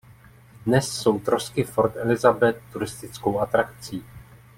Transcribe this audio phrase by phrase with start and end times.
[0.65, 4.05] Dnes jsou trosky Fort Elizabeth turistickou atrakcí.